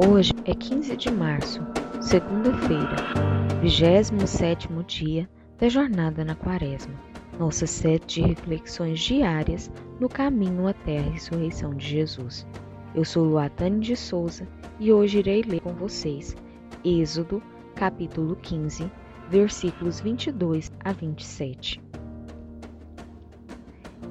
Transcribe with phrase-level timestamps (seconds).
[0.00, 1.58] Hoje é 15 de março,
[2.00, 2.94] segunda-feira,
[3.60, 5.28] 27 dia
[5.58, 6.94] da jornada na Quaresma.
[7.36, 12.46] Nossa sete de reflexões diárias no caminho até a ressurreição de Jesus.
[12.94, 14.46] Eu sou Luatane de Souza
[14.78, 16.36] e hoje irei ler com vocês
[16.84, 17.42] Êxodo,
[17.74, 18.88] capítulo 15,
[19.28, 21.82] versículos 22 a 27.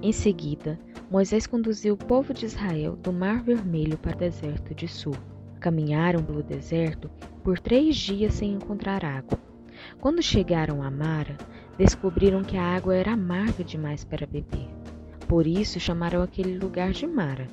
[0.01, 0.77] Em seguida,
[1.09, 5.15] Moisés conduziu o povo de Israel do Mar Vermelho para o deserto de Sul
[5.59, 7.09] Caminharam pelo deserto
[7.43, 9.39] por três dias sem encontrar água.
[9.99, 11.37] Quando chegaram a Mara,
[11.77, 14.67] descobriram que a água era amarga demais para beber.
[15.27, 17.47] Por isso chamaram aquele lugar de Mara.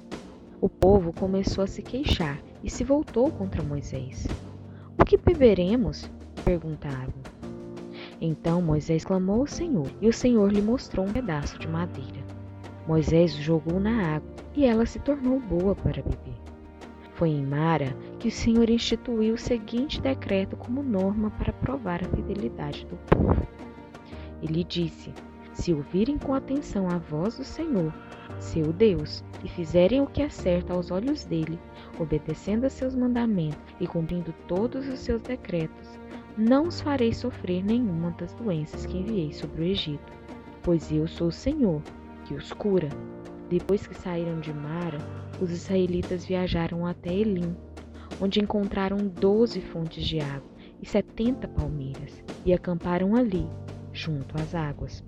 [0.61, 4.27] O povo começou a se queixar e se voltou contra Moisés.
[4.99, 6.11] O que beberemos?
[6.45, 7.13] perguntaram.
[8.21, 12.23] Então Moisés clamou ao Senhor, e o Senhor lhe mostrou um pedaço de madeira.
[12.87, 16.54] Moisés o jogou na água, e ela se tornou boa para beber.
[17.15, 22.09] Foi em Mara que o Senhor instituiu o seguinte decreto como norma para provar a
[22.09, 23.47] fidelidade do povo.
[24.43, 25.13] Ele disse:
[25.53, 27.95] Se ouvirem com atenção a voz do Senhor,
[28.41, 31.59] seu Deus, e fizerem o que é certo aos olhos dele,
[32.01, 35.99] obedecendo a seus mandamentos e cumprindo todos os seus decretos,
[36.37, 40.13] não os farei sofrer nenhuma das doenças que enviei sobre o Egito,
[40.65, 41.81] pois eu sou o Senhor,
[42.25, 42.89] que os cura.
[43.49, 44.99] Depois que saíram de Mara,
[45.41, 47.55] os israelitas viajaram até Elim,
[48.21, 50.51] onde encontraram doze fontes de água
[50.81, 53.47] e setenta palmeiras, e acamparam ali,
[53.93, 55.05] junto às águas.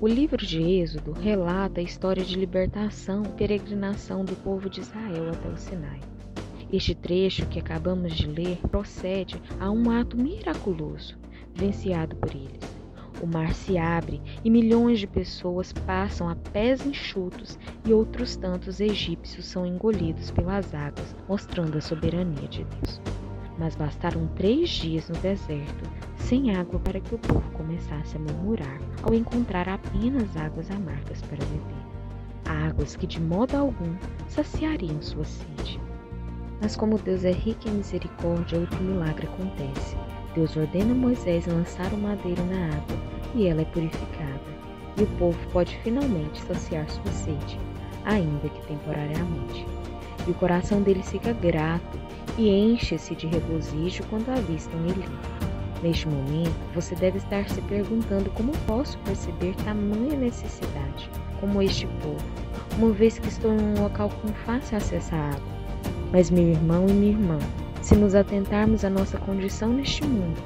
[0.00, 5.30] O livro de Êxodo relata a história de libertação e peregrinação do povo de Israel
[5.30, 6.00] até o Sinai.
[6.72, 11.18] Este trecho que acabamos de ler procede a um ato miraculoso,
[11.54, 12.57] venciado por eles
[13.20, 18.80] o mar se abre e milhões de pessoas passam a pés enxutos e outros tantos
[18.80, 23.00] egípcios são engolidos pelas águas, mostrando a soberania de Deus.
[23.58, 28.80] Mas bastaram três dias no deserto, sem água, para que o povo começasse a murmurar
[29.02, 32.68] ao encontrar apenas águas amargas para beber.
[32.68, 33.96] Águas que de modo algum
[34.28, 35.80] saciariam sua sede.
[36.60, 39.96] Mas como Deus é rico em misericórdia, outro milagre acontece.
[40.38, 42.96] Deus ordena a Moisés lançar o madeiro na água
[43.34, 44.40] e ela é purificada,
[44.96, 47.58] e o povo pode finalmente saciar sua sede,
[48.04, 49.66] ainda que temporariamente.
[50.28, 51.98] E o coração deles fica grato
[52.38, 55.08] e enche-se de regozijo quando avistam Eli.
[55.82, 61.10] Neste momento, você deve estar se perguntando como posso perceber tamanha necessidade,
[61.40, 62.24] como este povo,
[62.78, 65.58] uma vez que estou em um local com fácil acesso à água.
[66.12, 67.38] Mas, meu irmão e minha irmã,
[67.88, 70.38] se nos atentarmos à nossa condição neste mundo,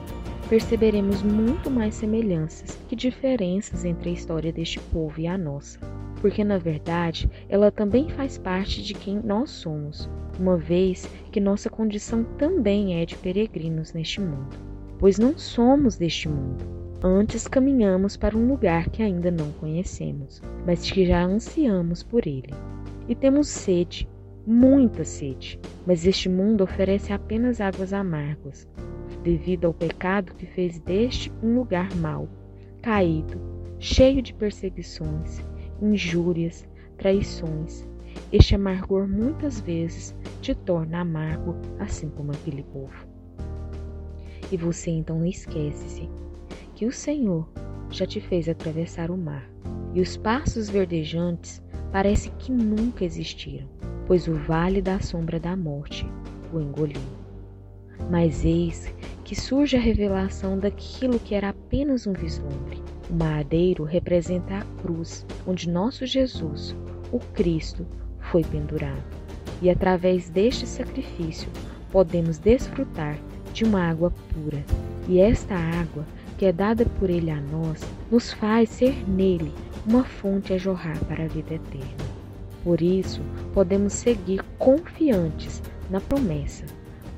[0.49, 5.81] perceberemos muito mais semelhanças que diferenças entre a história deste povo e a nossa.
[6.21, 10.09] Porque, na verdade, ela também faz parte de quem nós somos,
[10.39, 14.57] uma vez que nossa condição também é de peregrinos neste mundo.
[15.01, 16.65] Pois não somos deste mundo,
[17.03, 22.55] antes caminhamos para um lugar que ainda não conhecemos, mas que já ansiamos por ele.
[23.09, 24.09] E temos sede,
[24.47, 28.69] muita sede, mas este mundo oferece apenas águas amargas,
[29.23, 32.29] devido ao pecado que fez deste um lugar mau,
[32.83, 33.41] caído,
[33.79, 35.41] cheio de perseguições,
[35.81, 36.67] injúrias,
[36.97, 37.87] traições.
[38.33, 43.07] Este amargor muitas vezes te torna amargo, assim como aquele povo.
[44.51, 46.09] E você então esquece-se
[46.75, 47.49] que o Senhor
[47.91, 49.49] já te fez atravessar o mar,
[49.95, 53.69] e os passos verdejantes parece que nunca existiram,
[54.07, 56.07] pois o vale da sombra da morte
[56.53, 57.01] o engoliu.
[58.11, 58.93] Mas eis
[59.25, 62.83] que surge a revelação daquilo que era apenas um vislumbre.
[63.09, 66.77] O madeiro representa a cruz, onde nosso Jesus,
[67.11, 67.87] o Cristo,
[68.31, 69.03] foi pendurado.
[69.61, 71.49] E através deste sacrifício
[71.91, 73.19] podemos desfrutar
[73.53, 74.63] de uma água pura.
[75.09, 76.05] E esta água,
[76.39, 79.53] que é dada por Ele a nós, nos faz ser nele
[79.87, 82.12] uma fonte a jorrar para a vida eterna.
[82.63, 83.21] Por isso,
[83.53, 86.65] podemos seguir confiantes na promessa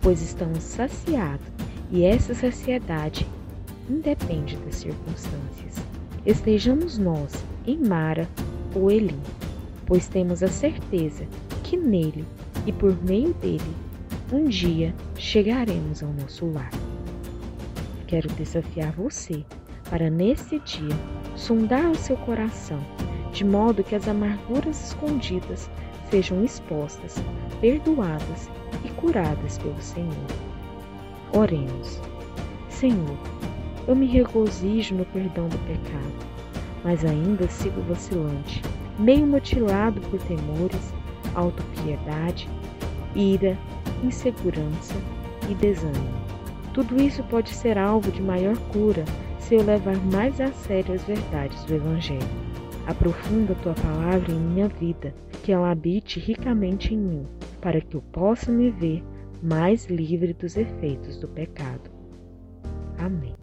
[0.04, 1.46] pois estamos saciados
[1.90, 3.26] e essa saciedade
[3.88, 5.76] independe das circunstâncias.
[6.26, 7.32] Estejamos nós
[7.66, 8.28] em Mara
[8.74, 9.18] ou Elim,
[9.86, 11.26] pois temos a certeza
[11.62, 12.26] que nele
[12.66, 13.74] e por meio dele
[14.30, 16.70] um dia chegaremos ao nosso lar.
[18.06, 19.42] Quero desafiar você
[19.88, 20.96] para nesse dia
[21.34, 22.80] sondar o seu coração,
[23.34, 25.68] de modo que as amarguras escondidas
[26.08, 27.16] sejam expostas,
[27.60, 28.48] perdoadas
[28.84, 30.14] e curadas pelo Senhor.
[31.32, 32.00] Oremos.
[32.68, 33.18] Senhor,
[33.88, 36.14] eu me regozijo no perdão do pecado,
[36.84, 38.62] mas ainda sigo vacilante,
[39.00, 40.94] meio mutilado por temores,
[41.34, 42.48] autopiedade,
[43.16, 43.58] ira,
[44.04, 44.94] insegurança
[45.48, 46.24] e desânimo.
[46.72, 49.04] Tudo isso pode ser alvo de maior cura
[49.40, 52.43] se eu levar mais a sério as verdades do Evangelho.
[52.86, 57.26] Aprofunda tua palavra em minha vida, que ela habite ricamente em mim,
[57.60, 59.02] para que eu possa me ver
[59.42, 61.90] mais livre dos efeitos do pecado.
[62.98, 63.34] Amém.